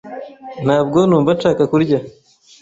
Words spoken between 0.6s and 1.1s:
Ntabwo